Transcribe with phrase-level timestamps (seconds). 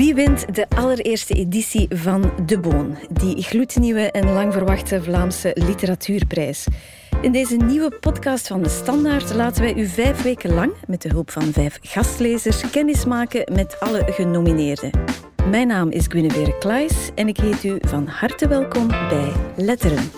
[0.00, 6.66] Wie wint de allereerste editie van De Boon, die gloednieuwe en lang verwachte Vlaamse literatuurprijs?
[7.20, 11.08] In deze nieuwe podcast van De Standaard laten wij u vijf weken lang, met de
[11.08, 14.90] hulp van vijf gastlezers, kennismaken met alle genomineerden.
[15.50, 20.10] Mijn naam is Guinevere Klaes en ik heet u van harte welkom bij Letteren.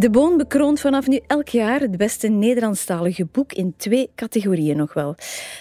[0.00, 4.92] De Boon bekroont vanaf nu elk jaar het beste Nederlandstalige boek in twee categorieën nog
[4.92, 5.14] wel.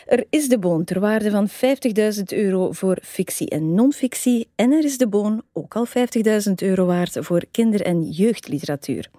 [0.05, 4.83] Er is De Boon ter waarde van 50.000 euro voor fictie en non-fictie en er
[4.83, 9.09] is De Boon ook al 50.000 euro waard voor kinder- en jeugdliteratuur.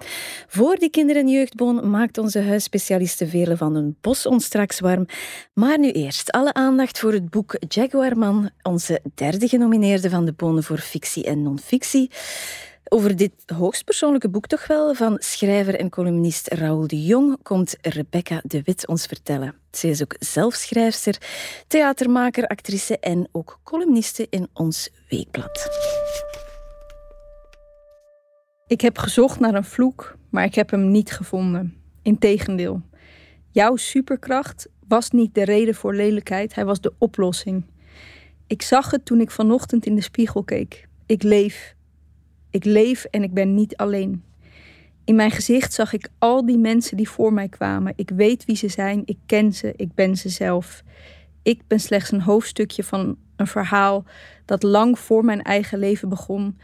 [0.47, 5.07] Voor die kinder- en jeugdboon maakt onze huisspecialiste Vele van een Bos ons straks warm.
[5.55, 10.63] Maar nu eerst alle aandacht voor het boek Jaguarman, onze derde genomineerde van De Boon
[10.63, 12.11] voor fictie en non-fictie.
[12.93, 18.41] Over dit hoogstpersoonlijke boek toch wel van schrijver en columnist Raoul de Jong komt Rebecca
[18.45, 19.55] de Wit ons vertellen.
[19.73, 21.19] Ze is ook zelf schrijfster,
[21.67, 25.69] theatermaker, actrice en ook columniste in ons weekblad.
[28.67, 31.77] Ik heb gezocht naar een vloek, maar ik heb hem niet gevonden.
[32.03, 32.81] Integendeel,
[33.51, 37.65] jouw superkracht was niet de reden voor lelijkheid, hij was de oplossing.
[38.47, 40.89] Ik zag het toen ik vanochtend in de spiegel keek.
[41.07, 41.75] Ik leef,
[42.51, 44.23] ik leef en ik ben niet alleen.
[45.05, 47.93] In mijn gezicht zag ik al die mensen die voor mij kwamen.
[47.97, 50.83] Ik weet wie ze zijn, ik ken ze, ik ben ze zelf.
[51.43, 54.05] Ik ben slechts een hoofdstukje van een verhaal
[54.45, 56.59] dat lang voor mijn eigen leven begon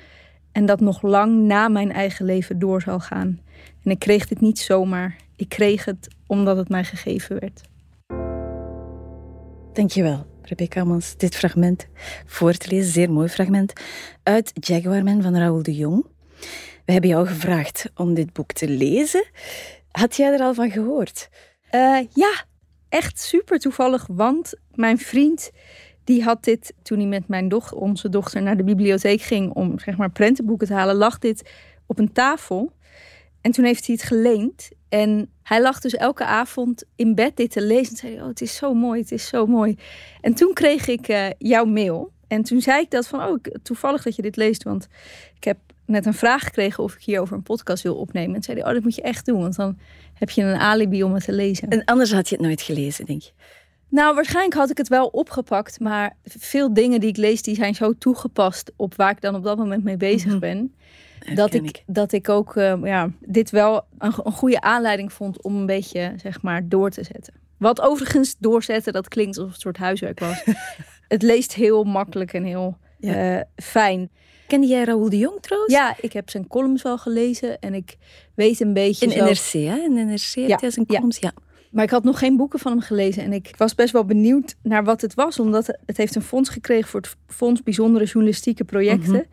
[0.53, 3.41] en dat nog lang na mijn eigen leven door zal gaan.
[3.83, 5.17] En ik kreeg dit niet zomaar.
[5.37, 7.61] Ik kreeg het omdat het mij gegeven werd.
[9.73, 11.87] Dankjewel, Rebecca Mans, dit fragment
[12.27, 12.93] voor te lezen.
[12.93, 13.73] Zeer mooi fragment
[14.23, 16.07] uit Jaguarman van Raoul de Jong.
[16.85, 19.25] We hebben jou gevraagd om dit boek te lezen.
[19.91, 21.29] Had jij er al van gehoord?
[21.71, 22.45] Uh, ja,
[22.89, 25.51] echt super toevallig, want mijn vriend
[26.05, 29.79] die had dit toen hij met mijn dochter, onze dochter naar de bibliotheek ging om
[29.79, 31.51] zeg maar prentenboeken te halen, lag dit
[31.87, 32.73] op een tafel.
[33.41, 34.69] En toen heeft hij het geleend.
[34.97, 37.91] En hij lag dus elke avond in bed dit te lezen.
[37.93, 39.77] En zei: Oh, het is zo mooi, het is zo mooi.
[40.21, 42.13] En toen kreeg ik uh, jouw mail.
[42.29, 44.63] En toen zei ik dat van: Oh, toevallig dat je dit leest.
[44.63, 44.89] Want
[45.37, 48.37] ik heb net een vraag gekregen of ik hierover een podcast wil opnemen.
[48.37, 49.41] En zei hij: Oh, dat moet je echt doen.
[49.41, 49.79] Want dan
[50.15, 51.69] heb je een alibi om het te lezen.
[51.69, 53.31] En anders had je het nooit gelezen, denk je?
[53.89, 55.81] Nou, waarschijnlijk had ik het wel opgepakt.
[55.81, 59.45] Maar veel dingen die ik lees, die zijn zo toegepast op waar ik dan op
[59.45, 60.39] dat moment mee bezig mhm.
[60.39, 60.75] ben
[61.35, 65.57] dat ik, dat ik ook uh, ja, dit wel een, een, goede aanleiding vond om
[65.57, 67.35] een beetje zeg maar door te zetten.
[67.57, 70.45] Wat overigens doorzetten, dat klinkt alsof het een soort huiswerk was.
[71.09, 73.37] het leest heel makkelijk en heel ja.
[73.37, 74.11] uh, fijn.
[74.47, 75.73] Kende jij Raoul de Jong trouwens?
[75.73, 77.97] Ja, ik heb zijn columns wel gelezen en ik
[78.35, 79.07] weet een beetje.
[79.07, 79.77] In NRC, hè?
[79.77, 80.57] In NRC ja.
[80.61, 81.33] hij zijn columns, ja.
[81.71, 83.23] Maar ik had nog geen boeken van hem gelezen.
[83.23, 85.39] En ik was best wel benieuwd naar wat het was.
[85.39, 89.15] Omdat het heeft een fonds gekregen voor het Fonds Bijzondere Journalistieke Projecten.
[89.15, 89.27] Mm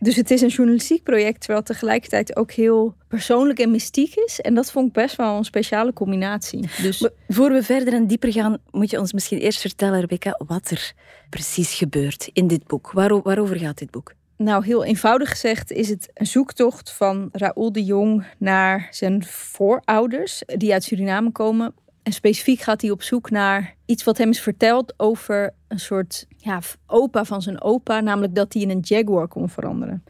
[0.00, 4.40] dus het is een journalistiek project, terwijl het tegelijkertijd ook heel persoonlijk en mystiek is.
[4.40, 6.68] En dat vond ik best wel een speciale combinatie.
[6.82, 7.08] Dus...
[7.28, 10.92] voor we verder en dieper gaan, moet je ons misschien eerst vertellen, Rebecca, wat er
[11.30, 12.90] precies gebeurt in dit boek.
[12.92, 14.16] waarover gaat dit boek?
[14.36, 20.42] Nou, heel eenvoudig gezegd is het een zoektocht van Raoul de Jong naar zijn voorouders,
[20.46, 21.74] die uit Suriname komen.
[22.08, 26.26] En specifiek gaat hij op zoek naar iets wat hem is verteld over een soort
[26.36, 30.04] ja, opa van zijn opa, namelijk dat hij in een jaguar kon veranderen.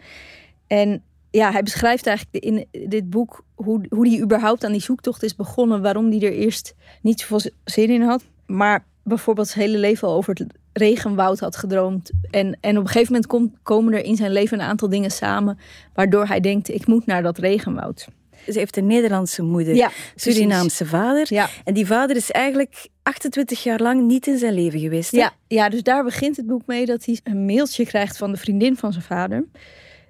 [0.66, 5.22] En ja, hij beschrijft eigenlijk in dit boek hoe, hoe hij überhaupt aan die zoektocht
[5.22, 9.78] is begonnen, waarom hij er eerst niet zoveel zin in had, maar bijvoorbeeld zijn hele
[9.78, 12.10] leven al over het regenwoud had gedroomd.
[12.30, 15.58] En, en op een gegeven moment komen er in zijn leven een aantal dingen samen,
[15.94, 18.08] waardoor hij denkt, ik moet naar dat regenwoud.
[18.52, 21.26] Ze heeft een Nederlandse moeder, ja, Surinaamse vader.
[21.28, 21.48] Ja.
[21.64, 25.12] En die vader is eigenlijk 28 jaar lang niet in zijn leven geweest.
[25.12, 28.38] Ja, ja, dus daar begint het boek mee dat hij een mailtje krijgt van de
[28.38, 29.44] vriendin van zijn vader.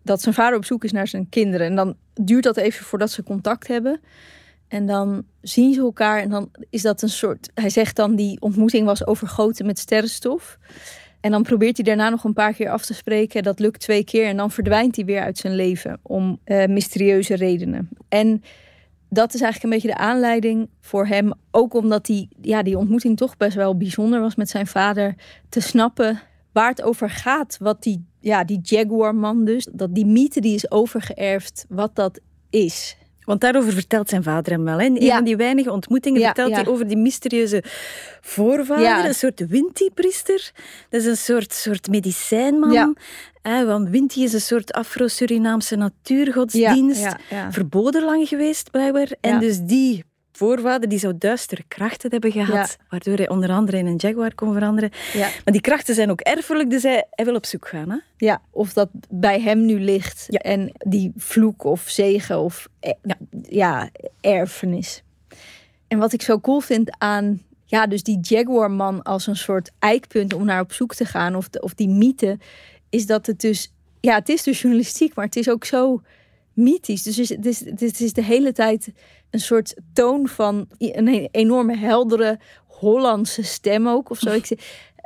[0.02, 1.66] Dat zijn vader op zoek is naar zijn kinderen.
[1.66, 4.00] En dan duurt dat even voordat ze contact hebben.
[4.68, 7.50] En dan zien ze elkaar en dan is dat een soort.
[7.54, 10.58] Hij zegt dan die ontmoeting was overgoten met sterrenstof.
[11.20, 13.42] En dan probeert hij daarna nog een paar keer af te spreken.
[13.42, 17.34] Dat lukt twee keer en dan verdwijnt hij weer uit zijn leven om uh, mysterieuze
[17.34, 17.88] redenen.
[18.08, 18.42] En
[19.10, 21.32] dat is eigenlijk een beetje de aanleiding voor hem.
[21.50, 25.14] Ook omdat die, ja, die ontmoeting toch best wel bijzonder was met zijn vader.
[25.48, 26.20] Te snappen
[26.52, 27.56] waar het over gaat.
[27.60, 29.68] Wat die, ja, die Jaguar-man dus.
[29.72, 32.20] Dat die mythe die is overgeërfd, wat dat
[32.50, 32.96] is.
[33.28, 34.78] Want daarover vertelt zijn vader hem wel.
[34.78, 34.84] Hè?
[34.84, 37.62] In een van die weinige ontmoetingen vertelt hij over die mysterieuze
[38.20, 39.04] voorvader.
[39.04, 40.50] Een soort Winti-priester.
[40.88, 42.96] Dat is een soort, soort medicijnman.
[43.42, 47.14] Want Winti is een soort Afro-Surinaamse natuurgodsdienst.
[47.50, 49.08] Verboden lang geweest, blijkbaar.
[49.20, 50.04] En dus die
[50.38, 54.52] voorvader die zou duistere krachten hebben gehad, waardoor hij onder andere in een jaguar kon
[54.52, 54.90] veranderen.
[55.12, 55.28] Ja.
[55.44, 57.90] Maar die krachten zijn ook erfelijk, dus hij, hij wil op zoek gaan.
[57.90, 57.96] Hè?
[58.16, 60.38] Ja, of dat bij hem nu ligt ja.
[60.38, 63.16] en die vloek of zegen of eh, ja.
[63.48, 63.88] ja,
[64.20, 65.02] erfenis.
[65.88, 70.34] En wat ik zo cool vind aan ja, dus die Jaguar-man als een soort eikpunt
[70.34, 72.38] om naar op zoek te gaan, of, de, of die mythe,
[72.88, 76.02] is dat het dus, ja, het is dus journalistiek, maar het is ook zo
[76.58, 77.02] mythisch.
[77.02, 78.92] Dus het is, het is de hele tijd
[79.30, 84.30] een soort toon van een enorme heldere Hollandse stem ook, of zo.
[84.42, 84.48] Ik,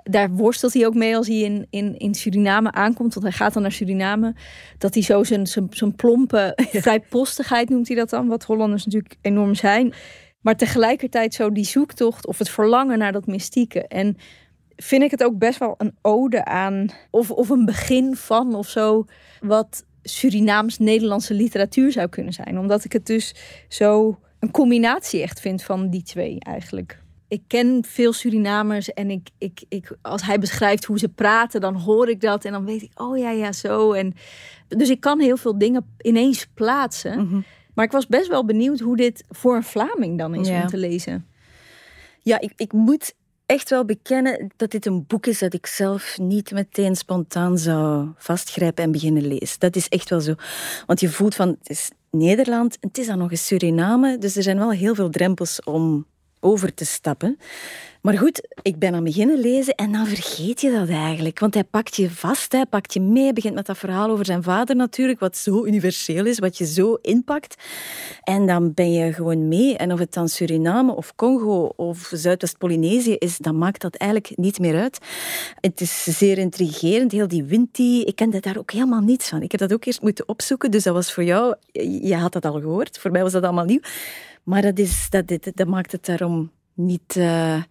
[0.05, 3.15] daar worstelt hij ook mee als hij in, in, in Suriname aankomt.
[3.15, 4.35] Want hij gaat dan naar Suriname.
[4.79, 8.27] Dat hij zo zijn, zijn, zijn plompe vrijpostigheid noemt hij dat dan.
[8.27, 9.95] Wat Hollanders natuurlijk enorm zijn.
[10.41, 13.87] Maar tegelijkertijd zo die zoektocht of het verlangen naar dat mystieke.
[13.87, 14.17] En
[14.77, 18.69] vind ik het ook best wel een ode aan, of, of een begin van of
[18.69, 19.05] zo,
[19.41, 22.59] wat Surinaams-Nederlandse literatuur zou kunnen zijn.
[22.59, 23.35] Omdat ik het dus
[23.69, 27.03] zo een combinatie echt vind van die twee eigenlijk.
[27.29, 31.75] Ik ken veel Surinamers en ik, ik, ik, als hij beschrijft hoe ze praten, dan
[31.75, 33.93] hoor ik dat en dan weet ik, oh ja, ja, zo.
[33.93, 34.15] En,
[34.69, 37.27] dus ik kan heel veel dingen ineens plaatsen.
[37.27, 37.41] Mhm.
[37.75, 40.77] Maar ik was best wel benieuwd hoe dit voor een Vlaming dan is om te
[40.77, 41.27] lezen.
[42.23, 43.15] Ja, ik, ik moet
[43.53, 48.09] echt wel bekennen dat dit een boek is dat ik zelf niet meteen spontaan zou
[48.17, 49.59] vastgrijpen en beginnen lezen.
[49.59, 50.35] Dat is echt wel zo.
[50.87, 54.43] Want je voelt van, het is Nederland, het is dan nog eens Suriname, dus er
[54.43, 56.07] zijn wel heel veel drempels om
[56.43, 57.39] over te stappen.
[58.03, 61.39] Maar goed, ik ben aan beginnen lezen en dan vergeet je dat eigenlijk.
[61.39, 64.43] Want hij pakt je vast, hij pakt je mee, begint met dat verhaal over zijn
[64.43, 67.55] vader natuurlijk, wat zo universeel is, wat je zo inpakt.
[68.23, 69.77] En dan ben je gewoon mee.
[69.77, 74.59] En of het dan Suriname of Congo of Zuidwest-Polynesië is, dan maakt dat eigenlijk niet
[74.59, 74.99] meer uit.
[75.61, 78.03] Het is zeer intrigerend, heel die Winti.
[78.03, 79.43] Ik kende daar ook helemaal niets van.
[79.43, 81.55] Ik heb dat ook eerst moeten opzoeken, dus dat was voor jou,
[82.03, 82.99] je had dat al gehoord.
[82.99, 83.81] Voor mij was dat allemaal nieuw.
[84.43, 87.63] Maar dat, is, dat, dat maakt het daarom niet uh,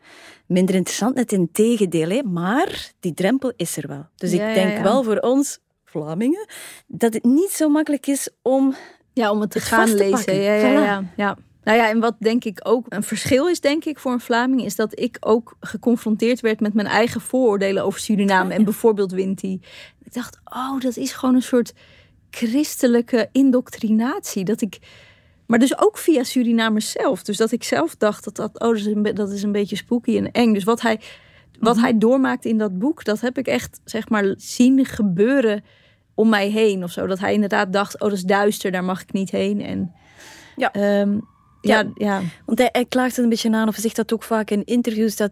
[0.45, 2.09] minder interessant, net in tegendeel.
[2.09, 2.23] Hè.
[2.23, 4.06] Maar die drempel is er wel.
[4.15, 6.47] Dus ik denk wel voor ons, Vlamingen,
[6.88, 8.75] dat het niet zo makkelijk is om.
[9.13, 10.35] Ja, om het te gaan lezen.
[10.35, 11.38] Ja, ja, ja, ja.
[11.63, 14.65] Nou ja, en wat denk ik ook een verschil is, denk ik, voor een Vlaming,
[14.65, 19.59] is dat ik ook geconfronteerd werd met mijn eigen vooroordelen over Suriname en bijvoorbeeld Winti.
[20.03, 21.74] Ik dacht, oh, dat is gewoon een soort
[22.29, 24.44] christelijke indoctrinatie.
[24.44, 24.79] Dat ik
[25.51, 27.24] maar dus ook via Surinamers zelf.
[27.24, 29.75] Dus dat ik zelf dacht dat dat, oh, dat is een, dat is een beetje
[29.75, 30.53] spooky en eng.
[30.53, 31.00] Dus wat hij,
[31.59, 31.83] wat mhm.
[31.83, 35.63] hij doormaakt in dat boek, dat heb ik echt zeg maar zien gebeuren
[36.13, 37.07] om mij heen of zo.
[37.07, 39.62] Dat hij inderdaad dacht, oh dat is duister, daar mag ik niet heen.
[39.62, 39.94] En
[40.56, 40.71] ja.
[40.71, 41.18] Ehm,
[41.62, 44.50] ja, ja, want hij, hij klaagt er een beetje aan, of zegt dat ook vaak
[44.50, 45.31] in interviews, dat,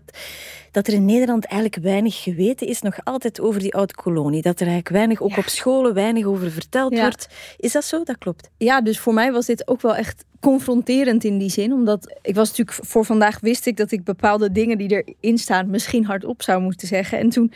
[0.72, 4.42] dat er in Nederland eigenlijk weinig geweten is, nog altijd over die oude kolonie.
[4.42, 7.28] Dat er eigenlijk weinig, ook op scholen, weinig over verteld wordt.
[7.58, 8.04] Is dat zo?
[8.04, 8.50] Dat klopt.
[8.58, 11.74] Ja, dus voor mij was dit ook wel echt confronterend in die zin.
[11.74, 15.70] Omdat ik was natuurlijk voor vandaag wist ik dat ik bepaalde dingen die erin staan
[15.70, 17.20] misschien hardop zou moeten zeggen.
[17.20, 17.54] En toen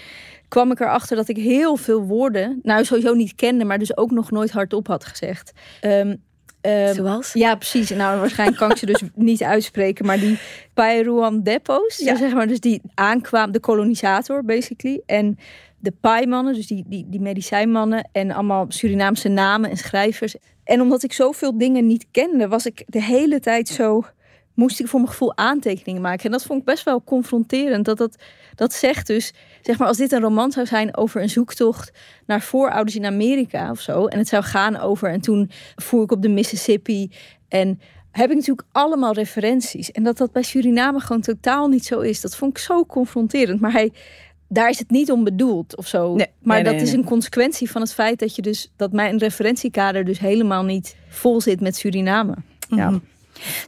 [0.48, 4.12] kwam ik erachter dat ik heel veel woorden, nou sowieso niet kende, maar dus ook
[4.12, 5.52] nog nooit hardop had gezegd.
[5.82, 6.22] Um,
[6.66, 7.34] Um, Zoals?
[7.34, 7.90] Ja, precies.
[7.90, 10.06] Nou, waarschijnlijk kan ik ze dus niet uitspreken.
[10.06, 10.40] Maar die
[10.74, 12.16] Pairuan depots, ja.
[12.16, 15.02] zeg maar, dus die aankwam, de kolonisator basically.
[15.06, 15.38] En
[15.80, 18.10] de Pai-mannen, dus die, die, die medicijnmannen.
[18.12, 20.36] En allemaal Surinaamse namen en schrijvers.
[20.64, 24.04] En omdat ik zoveel dingen niet kende, was ik de hele tijd zo
[24.54, 26.26] moest ik voor mijn gevoel aantekeningen maken.
[26.26, 27.86] En dat vond ik best wel confronterend.
[27.86, 28.16] Dat, dat,
[28.56, 31.92] dat zegt dus, zeg maar, als dit een roman zou zijn over een zoektocht
[32.26, 34.06] naar voorouders in Amerika of zo.
[34.06, 37.12] En het zou gaan over, en toen voer ik op de Mississippi.
[37.48, 37.80] En
[38.12, 39.92] heb ik natuurlijk allemaal referenties.
[39.92, 42.22] En dat dat bij Suriname gewoon totaal niet zo is.
[42.22, 43.62] Dat vond ik zo confronterend.
[43.62, 43.92] Maar hij,
[44.48, 46.16] daar is het niet om bedoeld of zo.
[46.16, 50.06] Nee, maar dat is een consequentie van het feit dat je dus dat mijn referentiekader
[50.06, 52.36] dus helemaal niet vol zit met Suriname.
[52.70, 52.90] Ja.
[52.90, 53.00] Mhm.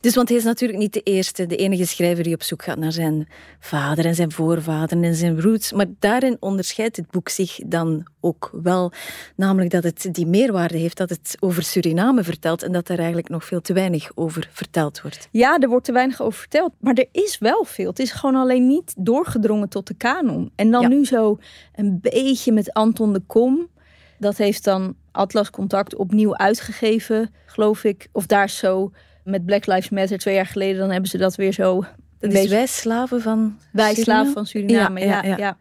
[0.02, 2.78] Dus want hij is natuurlijk niet de eerste, de enige schrijver die op zoek gaat
[2.78, 3.28] naar zijn
[3.60, 5.74] vader en zijn voorvader en zijn roots.
[5.74, 8.92] Maar daarin onderscheidt het boek zich dan ook wel.
[9.36, 13.30] Namelijk dat het die meerwaarde heeft, dat het over Suriname vertelt en dat er eigenlijk
[13.30, 15.28] nog veel te weinig over verteld wordt.
[15.32, 16.74] Ja, er wordt te weinig over verteld.
[16.80, 17.90] Maar er is wel veel.
[17.90, 20.52] Het is gewoon alleen niet doorgedrongen tot de kanon.
[20.56, 21.40] En dan nu zo
[21.76, 23.68] een beetje met Anton de Kom.
[24.20, 28.08] Dat heeft dan Atlas Contact opnieuw uitgegeven, geloof ik.
[28.12, 28.92] Of daar zo
[29.26, 31.84] met Black Lives Matter twee jaar geleden, dan hebben ze dat weer zo.
[32.20, 32.50] Een beetje...
[32.50, 35.58] wij slaven van Wij slaven van Suriname, ja ja, ja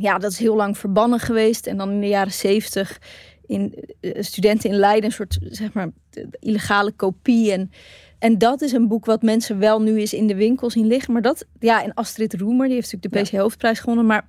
[0.00, 1.66] ja, dat is heel lang verbannen geweest.
[1.66, 3.00] En dan in de jaren zeventig
[3.46, 5.88] in uh, studenten in Leiden, een soort zeg maar
[6.38, 7.52] illegale kopie.
[7.52, 7.70] En,
[8.18, 11.12] en dat is een boek wat mensen wel nu eens in de winkel zien liggen.
[11.12, 14.06] Maar dat, ja, en Astrid Roemer, die heeft natuurlijk de PC Hoofdprijs gewonnen.
[14.06, 14.26] Maar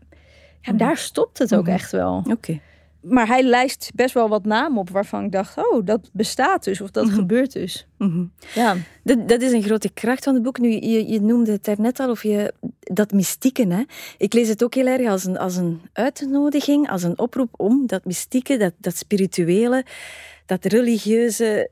[0.62, 0.78] ja, mhm.
[0.78, 1.74] daar stopt het ook mhm.
[1.74, 2.24] echt wel.
[2.30, 2.60] Oké.
[3.02, 6.82] Maar hij lijst best wel wat namen op waarvan ik dacht, oh, dat bestaat dus
[6.82, 7.16] of dat Mhm.
[7.16, 7.88] gebeurt dus.
[7.98, 8.24] Mhm.
[8.56, 10.60] Ja, Dat, dat is een grote kracht van het boek.
[10.60, 13.68] Nu, je, je noemde het daarnet al, of je, dat mystieke.
[13.68, 13.84] Hè?
[14.18, 17.88] Ik lees het ook heel erg als een, als een uitnodiging, als een oproep om
[17.88, 19.86] dat mystieke, dat, dat spirituele,
[20.46, 21.70] dat religieuze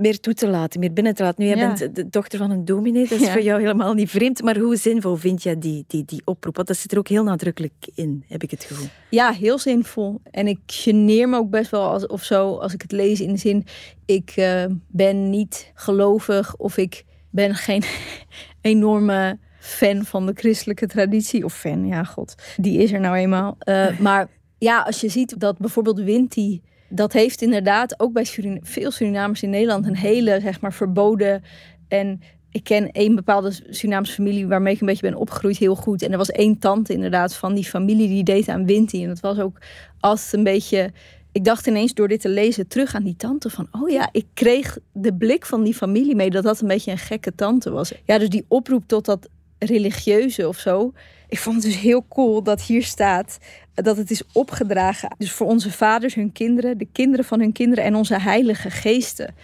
[0.00, 1.42] meer toe te laten, meer binnen te laten.
[1.44, 1.66] Nu, jij Ja.
[1.72, 3.32] bent de dochter van een dominee, dat is Ja.
[3.32, 4.42] voor jou helemaal niet vreemd.
[4.42, 6.56] Maar hoe zinvol vind jij die, die, die oproep?
[6.56, 8.86] Want dat zit er ook heel nadrukkelijk in, heb ik het gevoel.
[9.10, 10.20] ja, heel zinvol.
[10.30, 13.32] En ik geneer me ook best wel als, of zo als ik het lees in
[13.32, 13.66] de zin,
[14.06, 17.82] ik eh, ben niet gelovig of ik ben geen
[18.60, 21.44] enorme fan van de christelijke traditie.
[21.44, 23.56] Of fan, ja, god, die is er nou eenmaal.
[23.58, 24.28] Eh, maar
[24.58, 28.26] ja, als je ziet dat bijvoorbeeld Winti, dat heeft inderdaad ook bij
[28.60, 31.42] veel Surinamers in Nederland een hele, zeg maar, verboden
[31.88, 32.20] en
[32.52, 36.02] ik ken één bepaalde Surinaamse familie waarmee ik een beetje ben opgegroeid heel goed.
[36.02, 39.02] En er was één tante inderdaad van die familie die deed aan Winti.
[39.02, 39.58] En dat was ook
[40.00, 40.92] altijd een beetje...
[41.32, 43.68] Ik dacht ineens door dit te lezen terug aan die tante van...
[43.70, 46.98] Oh ja, ik kreeg de blik van die familie mee dat dat een beetje een
[46.98, 47.92] gekke tante was.
[48.04, 49.28] Ja, dus die oproep tot dat
[49.66, 50.92] religieuze of zo.
[51.28, 53.38] Ik vond het dus heel cool dat hier staat
[53.74, 55.14] dat het is opgedragen.
[55.18, 59.34] Dus voor onze vaders, hun kinderen, de kinderen van hun kinderen en onze heilige geesten.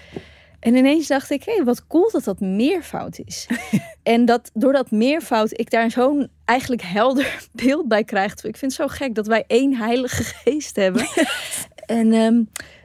[0.60, 3.46] En ineens dacht ik, hé, hey, wat cool dat dat meervoud is.
[4.02, 8.32] en dat door dat meervoud ik daar zo'n eigenlijk helder beeld bij krijg.
[8.32, 11.06] Ik vind het zo gek dat wij één heilige geest hebben.
[11.86, 12.42] en ehm,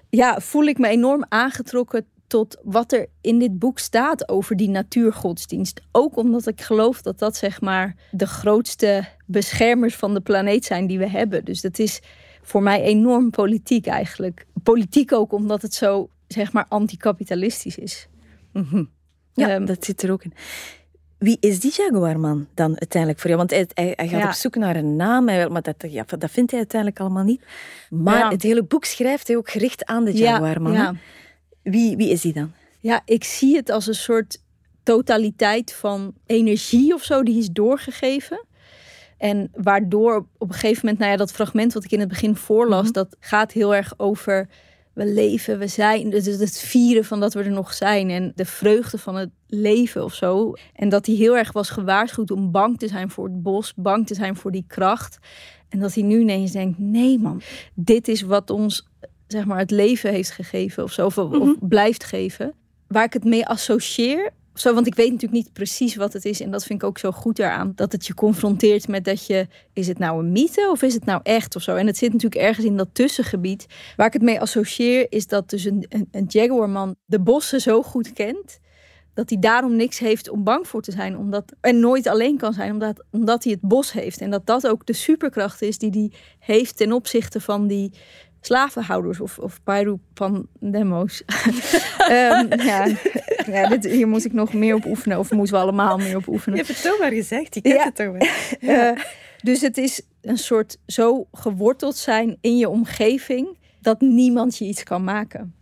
[0.10, 4.70] ja, voel ik me enorm aangetrokken tot wat er in dit boek staat over die
[4.70, 5.82] natuurgodsdienst.
[5.92, 10.88] Ook omdat ik geloof dat dat zeg maar de grootste beschermers van de planeet zijn
[10.88, 11.46] die we hebben.
[11.46, 12.00] Dus dat is
[12.42, 14.46] voor mij enorm politiek eigenlijk.
[14.64, 18.08] Politiek ook omdat het zo zeg maar anticapitalistisch is.
[18.54, 18.84] Mhm.
[19.34, 20.34] Ja, Ehm, dat zit er ook in.
[21.18, 23.38] Wie is die Jaguarman dan uiteindelijk voor jou?
[23.48, 24.28] Want hij, hij, hij gaat Ja.
[24.28, 27.42] op zoek naar een naam, hij- maar dat, ja, dat vindt hij uiteindelijk allemaal niet.
[27.90, 28.30] Maar Ja.
[28.30, 30.72] het hele boek schrijft hij ook gericht aan de Jaguarman.
[30.74, 30.96] ja.
[31.64, 32.52] Wie, wie is die dan?
[32.80, 34.42] Ja, ik zie het als een soort
[34.84, 38.46] totaliteit van energie of zo die is doorgegeven.
[39.18, 42.36] En waardoor op een gegeven moment, nou ja, dat fragment wat ik in het begin
[42.36, 42.92] voorlas, Mhm.
[42.92, 44.50] dat gaat heel erg over
[44.94, 46.10] we leven, we zijn.
[46.10, 50.04] Dus het vieren van dat we er nog zijn en de vreugde van het leven
[50.04, 50.54] of zo.
[50.74, 54.08] En dat hij heel erg was gewaarschuwd om bang te zijn voor het bos, bang
[54.08, 55.18] te zijn voor die kracht.
[55.70, 57.42] En dat hij nu ineens denkt: nee man,
[57.74, 58.88] dit is wat ons
[59.32, 61.54] zeg maar het leven heeft gegeven of zo, of, of Mhm.
[61.60, 62.54] blijft geven.
[62.88, 64.32] Waar ik het mee associeer.
[64.54, 66.42] Zo, want ik weet natuurlijk niet precies wat het is.
[66.42, 67.72] En dat vind ik ook zo goed eraan.
[67.76, 69.48] Dat het je confronteert met dat je...
[69.74, 71.76] Is het nou een mythe of is het nou echt of zo?
[71.76, 73.66] En het zit natuurlijk ergens in dat tussengebied.
[73.96, 77.82] Waar ik het mee associeer is dat dus een, een, een Jaguarman de bossen zo
[77.82, 78.60] goed kent...
[79.14, 81.18] dat hij daarom niks heeft om bang voor te zijn.
[81.18, 84.22] Omdat, en nooit alleen kan zijn, omdat, omdat hij het bos heeft.
[84.22, 87.92] En dat dat ook de superkracht is die hij heeft ten opzichte van die
[88.42, 91.24] slavenhouders of, of Pairupandemo's.
[91.98, 92.88] Ehm ja,
[93.46, 95.20] ja dit, hier moet ik nog meer op oefenen.
[95.20, 96.58] Of moeten we allemaal meer op oefenen.
[96.58, 97.84] Je hebt het toch maar gezegd, je kent Ja.
[97.84, 98.28] het toch wel.
[98.76, 99.04] Eh,
[99.44, 103.58] dus het is een soort zo geworteld zijn in je omgeving...
[103.82, 105.56] dat niemand je iets kan maken.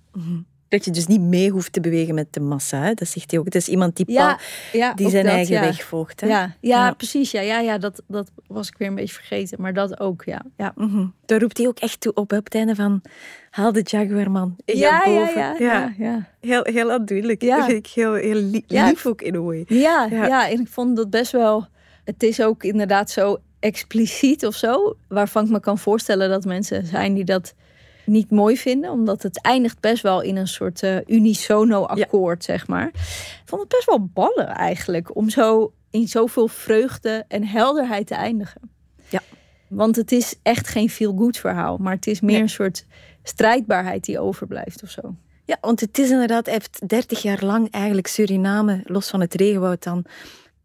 [0.69, 2.81] Dat je dus niet mee hoeft te bewegen met de massa.
[2.81, 2.93] Hè?
[2.93, 3.45] Dat zegt hij ook.
[3.45, 4.39] Het is iemand die, Ja, pa-
[4.77, 5.61] ja, die zijn dat, eigen ja.
[5.61, 6.21] weg volgt.
[6.21, 6.27] Hè?
[6.27, 6.91] Ja, ja, Ja.
[6.93, 7.31] precies.
[7.31, 9.61] Ja, ja, ja dat, dat was ik weer een beetje vergeten.
[9.61, 10.41] Maar dat ook, ja.
[10.57, 10.71] ja.
[10.75, 11.05] Mhm.
[11.25, 13.01] Daar roept hij ook echt toe op, hè, op het einde van...
[13.49, 15.39] Haal de Jaguarman in Ja, ja, boven.
[15.41, 16.29] ja, ja, ja.
[16.39, 17.41] Heel, heel aandoenlijk.
[17.41, 17.55] Ja.
[17.57, 18.87] Dat vind ik heel, heel li- Ja.
[18.87, 19.63] lief ook in een way.
[19.67, 20.25] Ja, Ja.
[20.25, 20.49] ja.
[20.49, 21.67] en ik vond dat best wel.
[22.03, 26.85] Het is ook inderdaad zo expliciet of zo, waarvan ik me kan voorstellen dat mensen
[26.85, 27.53] zijn die dat
[28.09, 32.67] niet mooi vinden, omdat het eindigt best wel in een soort eh, unisono akkoord, zeg
[32.67, 32.87] maar.
[32.87, 38.15] Ik vond het best wel ballen eigenlijk om zo in zoveel vreugde en helderheid te
[38.15, 38.61] eindigen.
[39.09, 39.21] Ja.
[39.67, 42.41] Want het is echt geen feel-good verhaal, maar het is meer Nee.
[42.41, 42.85] een soort
[43.23, 45.15] strijdbaarheid die overblijft of zo.
[45.45, 46.45] Ja, want het is inderdaad...
[46.45, 50.05] Hij heeft 30 jaar lang eigenlijk Suriname, los van het regenwoud dan...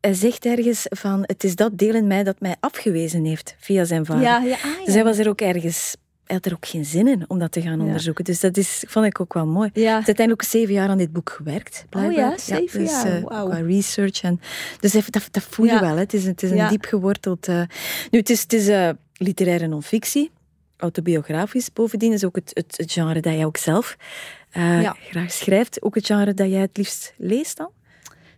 [0.01, 1.23] Hij zegt ergens van...
[1.23, 4.23] Het is dat deel in mij dat mij afgewezen heeft via zijn vader.
[4.23, 4.85] Ja, ja, ah, ja.
[4.85, 5.97] Dus hij was er ook ergens...
[6.25, 7.85] Hij had er ook geen zin in om dat te gaan Ja.
[7.85, 8.25] onderzoeken.
[8.25, 9.71] Dus dat is, vond ik ook wel mooi.
[9.73, 9.95] Hij ja.
[9.95, 11.85] heeft uiteindelijk ook zeven jaar aan dit boek gewerkt.
[11.89, 12.31] Blijkbaar.
[12.31, 13.25] ja, zeven dus, jaar, eh.
[13.25, 14.23] Qua research.
[14.23, 14.41] En,
[14.81, 15.95] dus dat, dat, dat voel je wel.
[15.95, 15.99] Hè.
[15.99, 17.49] Het is, het is een diep geworteld...
[17.49, 17.63] eh,
[18.11, 20.31] nu, het is, het is eh, literaire non-fictie.
[20.77, 21.73] Autobiografisch.
[21.73, 23.97] Bovendien is ook het, het, het genre dat jij ook zelf
[24.51, 25.83] graag schrijft.
[25.83, 27.71] Ook het genre dat jij het liefst leest dan?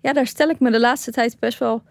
[0.03, 1.83] Ja, daar stel ik me de laatste tijd best wel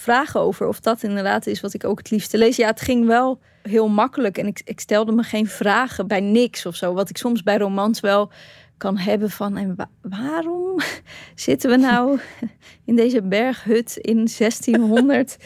[0.00, 0.66] vragen over.
[0.68, 2.56] Of dat inderdaad is wat ik ook het liefste lees.
[2.56, 4.38] Ja, het ging wel heel makkelijk.
[4.38, 6.92] En ik, ik stelde me geen vragen bij niks of zo.
[6.94, 8.30] Wat ik soms bij romans wel
[8.76, 9.56] kan hebben van...
[9.56, 10.78] En wa- waarom
[11.34, 12.18] zitten we nou
[12.84, 15.36] in deze berghut in 1600?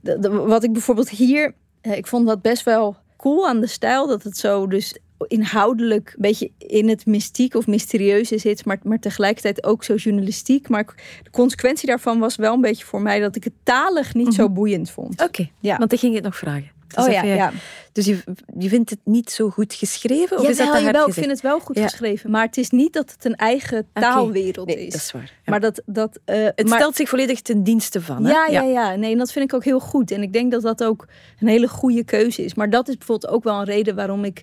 [0.00, 1.54] De- de- wat ik bijvoorbeeld hier...
[1.80, 4.06] eh, Ik vond dat best wel cool aan de stijl.
[4.06, 8.98] Dat het zo dus inhoudelijk een beetje in het mystiek of mysterieuze zit, maar, maar
[8.98, 10.68] tegelijkertijd ook zo journalistiek.
[10.68, 10.84] Maar
[11.22, 14.44] de consequentie daarvan was wel een beetje voor mij dat ik het talig niet zo
[14.44, 14.54] mhm.
[14.54, 15.22] boeiend vond.
[15.22, 15.76] Oké, ja.
[15.76, 16.74] want ik ging het nog vragen.
[16.86, 17.52] Dus oh ja, ja.
[17.92, 18.18] Dus je,
[18.58, 20.36] je vindt het niet zo goed geschreven?
[20.36, 22.30] Of ja, is dat wel, wel, ik vind het wel goed geschreven.
[22.30, 24.92] Maar het is niet dat het een eigen taalwereld nee, is.
[24.92, 25.32] dat is waar.
[25.44, 28.24] Maar dat, dat, uh, het stelt zich volledig ten dienste van.
[28.24, 28.30] Hè?
[28.30, 28.94] Ja, ja, ja.
[28.94, 30.10] Nee, en dat vind ik ook heel goed.
[30.10, 31.06] En ik denk dat dat ook
[31.40, 32.54] een hele goede keuze is.
[32.54, 34.42] Maar dat is bijvoorbeeld ook wel een reden waarom ik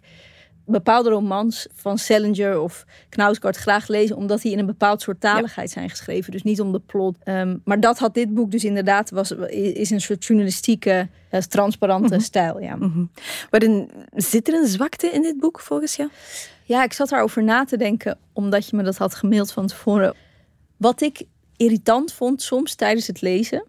[0.66, 5.70] bepaalde romans van Salinger of Knausgaard graag lezen, omdat die in een bepaald soort taligheid
[5.70, 6.32] zijn geschreven.
[6.32, 7.18] Dus niet om de plot.
[7.26, 12.16] Um, maar dat had dit boek dus inderdaad, was, is een soort journalistieke, uh, transparante
[12.16, 12.24] mhm.
[12.24, 12.60] stijl.
[12.60, 12.76] Ja.
[12.76, 13.12] Mm
[13.50, 16.10] Waarin zit er een zwakte in dit boek volgens jou?
[16.64, 20.16] Ja, ik zat daarover na te denken, omdat je me dat had gemaild van tevoren.
[20.78, 21.24] Wat ik
[21.58, 23.66] irritant vond soms tijdens het lezen,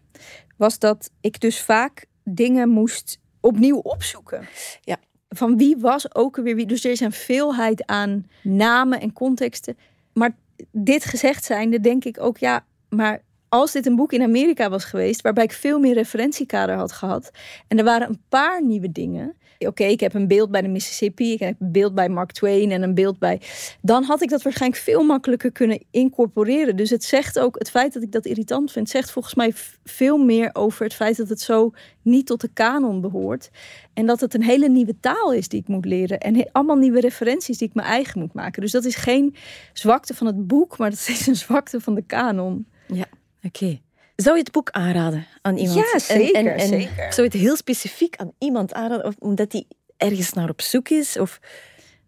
[0.56, 4.48] was dat ik dus vaak dingen moest opnieuw opzoeken.
[4.80, 4.96] Ja
[5.36, 6.66] van wie was ook weer wie.
[6.66, 9.76] Dus er is een veelheid aan namen en contexten.
[10.12, 10.36] Maar
[10.70, 13.22] dit gezegd zijnde denk ik ook, ja, maar
[13.54, 17.30] als dit een boek in Amerika was geweest, waarbij ik veel meer referentiekader had gehad,
[17.68, 21.32] en er waren een paar nieuwe dingen, oké, ik heb een beeld bij de Mississippi,
[21.32, 23.40] ik heb een beeld bij Mark Twain en een beeld bij.
[23.80, 26.76] Dan had ik dat waarschijnlijk veel makkelijker kunnen incorporeren.
[26.76, 29.52] Dus het zegt ook, het feit dat ik dat irritant vind, zegt volgens mij
[29.84, 33.50] veel meer over het feit dat het zo niet tot de kanon behoort.
[33.92, 36.20] En dat het een hele nieuwe taal is die ik moet leren.
[36.20, 38.62] En allemaal nieuwe referenties die ik mijn eigen moet maken.
[38.62, 39.34] Dus dat is geen
[39.72, 42.66] zwakte van het boek, maar dat is een zwakte van de kanon.
[42.86, 43.06] Ja,
[43.44, 43.80] oké.
[44.16, 45.90] Zou je het boek aanraden aan iemand?
[45.92, 46.34] Ja, zeker.
[46.34, 47.12] En, en, zeker.
[47.12, 49.06] Zou je het heel specifiek aan iemand aanraden?
[49.06, 49.64] Of omdat hij
[49.96, 51.18] ergens naar op zoek is?
[51.18, 51.40] Of...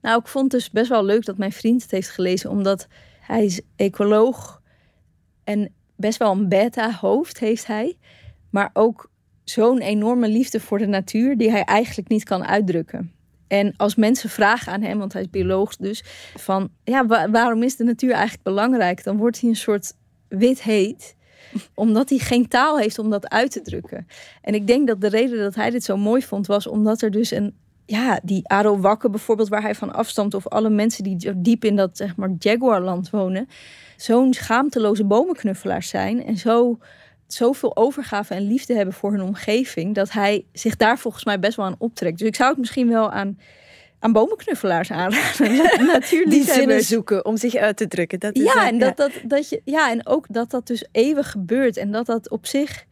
[0.02, 2.50] Nou, ik vond het dus best wel leuk dat mijn vriend het heeft gelezen.
[2.50, 2.87] Omdat
[3.21, 4.62] hij is ecoloog
[5.45, 7.97] en best wel een beta-hoofd heeft hij.
[8.50, 9.11] Maar ook
[9.45, 13.12] zo'n enorme liefde voor de natuur die hij eigenlijk niet kan uitdrukken.
[13.49, 17.76] En als mensen vragen aan hem, want hij is bioloog dus, van ja, waarom is
[17.76, 19.05] de natuur eigenlijk belangrijk?
[19.05, 19.93] Dan wordt hij een soort
[20.28, 21.16] wit heet
[21.75, 24.07] omdat hij geen taal heeft om dat uit te drukken.
[24.43, 27.11] En ik denk dat de reden dat hij dit zo mooi vond, was omdat er
[27.11, 27.54] dus een.
[27.89, 31.97] Ja, die Arowakken bijvoorbeeld, waar hij van afstamt, of alle mensen die diep in dat
[31.97, 33.49] zeg maar Jaguarland wonen,
[33.97, 36.78] zo'n schaamteloze bomenknuffelaars zijn en zo
[37.26, 41.56] zoveel overgave en liefde hebben voor hun omgeving, dat hij zich daar volgens mij best
[41.56, 42.19] wel aan optrekt.
[42.19, 43.39] Dus ik zou het misschien wel aan
[44.06, 45.86] aan bomenknuffelaars aanraden.
[45.86, 46.30] Natuurlijk.
[46.30, 48.21] Die zinnen zoeken om zich uit te drukken.
[48.21, 51.30] Dat is ja, en dat, dat, dat je, ja, en ook dat dat dus eeuwig
[51.30, 51.76] gebeurt.
[51.76, 52.84] En dat dat op zich,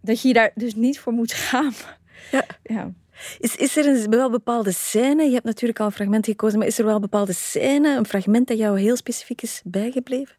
[0.00, 1.96] dat je je daar dus niet voor moet schamen.
[2.30, 2.44] Ja.
[2.62, 2.92] ja.
[3.38, 5.24] Is, is er een wel bepaalde scène?
[5.24, 8.06] Je hebt natuurlijk al een fragment gekozen, maar is er wel een bepaalde scène, een
[8.06, 10.34] fragment dat jou heel specifiek is bijgebleven?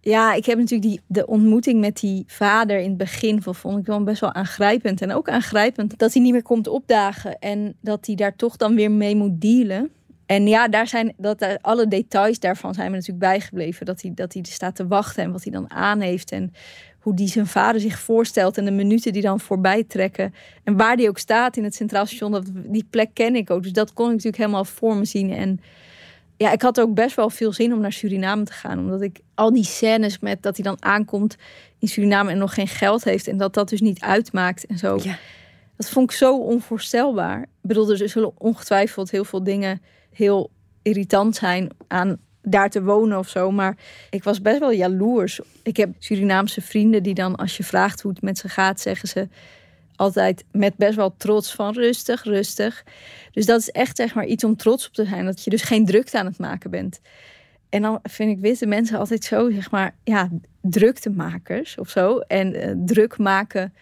[0.00, 3.78] Ja, ik heb natuurlijk die, de ontmoeting met die vader in het begin van, vond
[3.78, 5.02] ik wel best wel aangrijpend.
[5.02, 8.74] En ook aangrijpend dat hij niet meer komt opdagen en dat hij daar toch dan
[8.74, 9.90] weer mee moet dealen.
[10.26, 13.86] En ja, daar zijn, dat, alle details daarvan zijn me natuurlijk bijgebleven.
[13.86, 16.30] Dat hij, dat hij staat te wachten en wat hij dan aan heeft.
[16.30, 16.52] En
[16.98, 20.34] hoe die zijn vader zich voorstelt en de minuten die dan voorbij trekken.
[20.64, 23.62] En waar die ook staat in het Centraal Station, dat, die plek ken ik ook.
[23.62, 25.32] Dus dat kon ik natuurlijk helemaal voor me zien.
[25.32, 25.60] En
[26.38, 28.78] ja, ik had ook best wel veel zin om naar Suriname te gaan.
[28.78, 31.36] Omdat ik al die scènes met dat hij dan aankomt
[31.78, 33.28] in Suriname en nog geen geld heeft.
[33.28, 34.98] En dat dat dus niet uitmaakt en zo.
[35.02, 35.18] Ja.
[35.76, 37.42] Dat vond ik zo onvoorstelbaar.
[37.42, 40.50] Ik bedoel, er zullen ongetwijfeld heel veel dingen heel
[40.82, 43.50] irritant zijn aan daar te wonen of zo.
[43.50, 43.76] Maar
[44.10, 45.40] ik was best wel jaloers.
[45.62, 49.08] Ik heb Surinaamse vrienden die dan, als je vraagt hoe het met ze gaat, zeggen
[49.08, 49.28] ze
[49.98, 52.84] altijd met best wel trots van rustig, rustig.
[53.32, 55.24] Dus dat is echt zeg maar iets om trots op te zijn.
[55.24, 57.00] Dat je dus geen drukte aan het maken bent.
[57.68, 60.28] En dan vind ik witte mensen altijd zo, zeg maar, ja,
[60.60, 62.18] druktemakers of zo.
[62.18, 63.74] En uh, druk maken,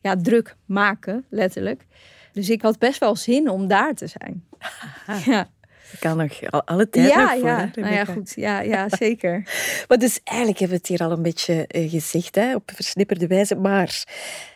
[0.00, 1.86] ja, druk maken, letterlijk.
[2.32, 4.44] Dus ik had best wel zin om daar te zijn.
[5.24, 5.50] ja.
[5.92, 7.70] Ik kan nog alle tijd ja, voor, ja.
[7.74, 8.32] Nou ja, goed.
[8.36, 9.42] Ja, ja zeker.
[9.88, 13.26] maar dus eigenlijk hebben we het hier al een beetje uh, gezegd, hè, op versnipperde
[13.26, 13.54] wijze.
[13.54, 14.04] Maar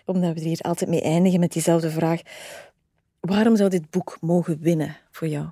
[0.05, 2.21] omdat we hier altijd mee eindigen met diezelfde vraag.
[3.21, 5.47] Waarom zou dit boek mogen winnen voor jou?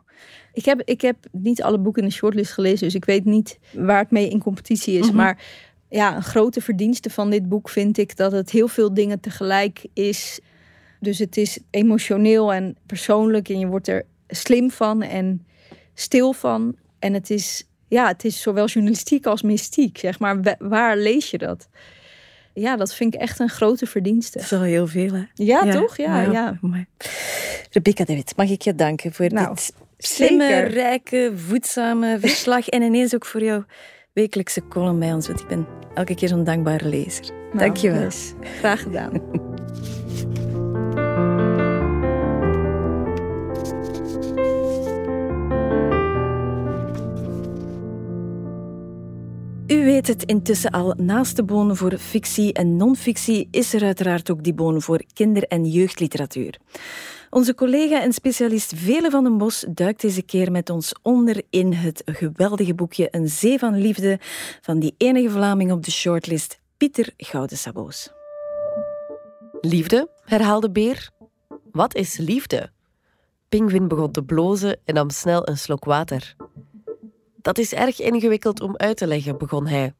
[0.53, 3.59] Ik heb, ik heb niet alle boeken in de shortlist gelezen, dus ik weet niet
[3.73, 5.07] waar het mee in competitie is.
[5.07, 5.17] Mhm.
[5.17, 5.43] Maar
[5.89, 9.87] ja, een grote verdienste van dit boek vind ik dat het heel veel dingen tegelijk
[9.93, 10.41] is.
[11.01, 15.47] Dus het is emotioneel en persoonlijk en je wordt er slim van en
[15.95, 16.77] stil van.
[16.99, 20.57] En het is, ja, het is zowel journalistiek als mystiek, zeg maar.
[20.59, 21.69] Waar lees je dat?
[22.55, 24.39] Ja, dat vind ik echt een grote verdienste.
[24.39, 25.23] Dat is heel veel, hè?
[25.35, 25.97] Ja, toch?
[25.97, 26.33] Ja, ja.
[26.33, 26.59] ja.
[27.71, 32.69] Rebecca de Wit, mag ik je danken voor nou, dit slimme, rijke, voedzame verslag.
[32.69, 33.65] en ineens ook voor jouw
[34.13, 35.27] wekelijkse column bij ons.
[35.27, 37.25] Want ik ben elke keer zo'n dankbare lezer.
[37.25, 38.11] Nou, Dank je wel.
[38.59, 39.13] Graag gedaan.
[50.07, 50.95] weet het intussen al.
[50.97, 55.47] Naast de boon voor fictie en non-fictie is er uiteraard ook die boon voor kinder-
[55.49, 56.59] en jeugdliteratuur.
[57.31, 61.73] Onze collega en specialist Vele van den Bos duikt deze keer met ons onder in
[61.73, 64.19] het geweldige boekje Een Zee van Liefde
[64.61, 68.13] van die enige Vlaming op de shortlist, Pieter Goudensaboos.
[69.61, 71.11] Liefde, herhaalde Beer.
[71.73, 72.71] Wat is liefde?
[73.49, 76.37] Pingvin begon te blozen en nam snel een slok water.
[77.45, 79.95] Dat is erg ingewikkeld om uit te leggen, begon hij.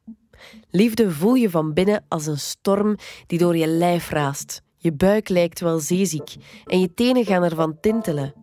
[0.69, 2.95] Liefde voel je van binnen als een storm
[3.27, 4.61] die door je lijf raast.
[4.77, 8.33] Je buik lijkt wel zeeziek en je tenen gaan ervan tintelen.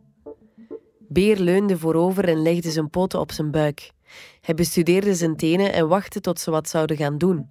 [0.98, 3.90] Beer leunde voorover en legde zijn poten op zijn buik.
[4.40, 7.48] Hij bestudeerde zijn tenen en wachtte tot ze wat zouden gaan doen.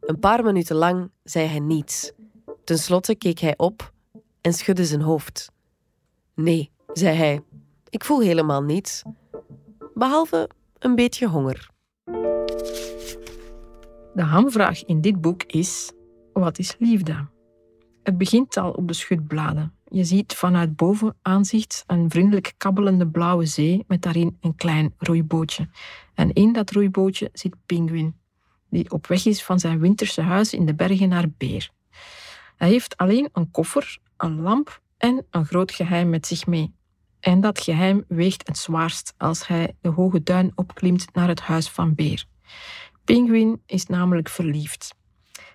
[0.00, 2.12] Een paar minuten lang zei hij niets.
[2.64, 3.92] Ten slotte keek hij op
[4.40, 5.50] en schudde zijn hoofd.
[6.34, 7.40] Nee, zei hij,
[7.88, 9.02] ik voel helemaal niets.
[9.94, 10.48] Behalve
[10.82, 11.70] een beetje honger.
[14.14, 15.92] De hamvraag in dit boek is:
[16.32, 17.26] wat is liefde?
[18.02, 19.74] Het begint al op de schutbladen.
[19.84, 25.68] Je ziet vanuit boven aanzicht een vriendelijk kabbelende blauwe zee met daarin een klein roeibootje.
[26.14, 28.16] En in dat roeibootje zit Pinguïn,
[28.70, 31.70] die op weg is van zijn winterse huis in de bergen naar Beer.
[32.56, 36.74] Hij heeft alleen een koffer, een lamp en een groot geheim met zich mee.
[37.22, 41.68] En dat geheim weegt het zwaarst als hij de hoge duin opklimt naar het huis
[41.68, 42.24] van Beer.
[43.04, 44.94] Pinguïn is namelijk verliefd.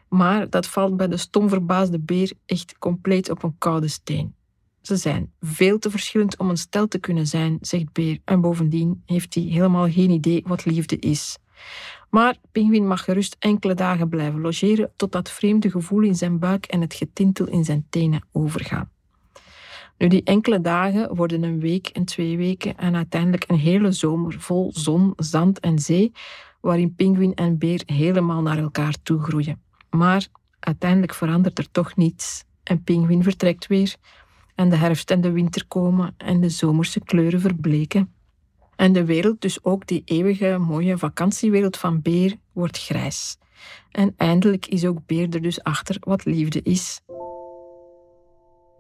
[0.10, 4.36] Maar dat valt bij de stomverbaasde beer echt compleet op een koude steen.
[4.82, 8.20] Ze zijn veel te verschillend om een stel te kunnen zijn, zegt Beer.
[8.26, 11.38] En bovendien heeft hij helemaal geen idee wat liefde is.
[12.10, 16.66] Maar Pinguïn mag gerust enkele dagen blijven logeren tot dat vreemde gevoel in zijn buik
[16.66, 18.92] en het getintel in zijn tenen overgaan.
[19.98, 24.36] Nu, die enkele dagen worden een week en twee weken en uiteindelijk een hele zomer
[24.40, 26.12] vol zon, zand en zee,
[26.62, 29.62] waarin pinguïn en beer helemaal naar elkaar toe groeien.
[29.90, 30.28] Maar
[30.60, 33.96] uiteindelijk verandert er toch niets en pinguïn vertrekt weer
[34.56, 38.12] en de herfst en de winter komen en de zomerse kleuren verbleken.
[38.76, 43.38] En de wereld, dus ook die eeuwige mooie vakantiewereld van Beer, wordt grijs.
[43.92, 47.02] En eindelijk is ook Beer er dus achter wat liefde is.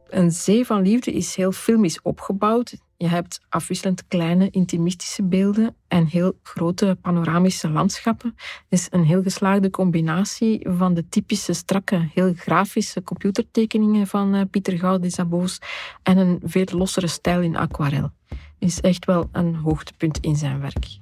[0.10, 2.76] Een zee van liefde is heel filmisch opgebouwd.
[2.98, 8.34] Je hebt afwisselend kleine intimistische beelden en heel grote panoramische landschappen.
[8.38, 14.42] Het is een heel geslaagde combinatie van de typische strakke, heel grafische computertekeningen van uh,
[14.52, 15.60] Pieter Gaudisaboos
[16.04, 18.12] en een veel lossere stijl in aquarel.
[18.60, 21.00] Is echt wel een hoogtepunt in zijn werk.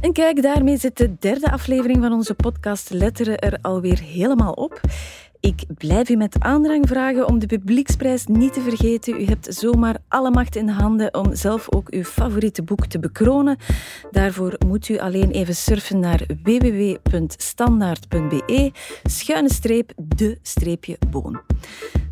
[0.00, 4.80] En kijk, daarmee zit de derde aflevering van onze podcast Letteren er alweer helemaal op.
[5.42, 9.20] Ik blijf u met aandrang vragen om de publieksprijs niet te vergeten.
[9.20, 13.56] U hebt zomaar alle macht in handen om zelf ook uw favoriete boek te bekronen.
[14.10, 21.40] Daarvoor moet u alleen even surfen naar www.standaard.be schuine streep de streepje boon.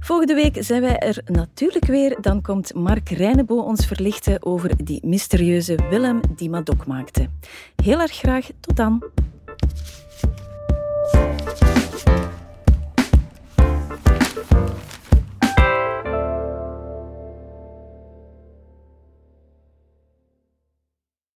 [0.00, 2.16] Volgende week zijn wij er natuurlijk weer.
[2.20, 7.28] Dan komt Mark Reinebo ons verlichten over die mysterieuze Willem die Madoc maakte.
[7.82, 8.50] Heel erg graag.
[8.60, 9.02] Tot dan.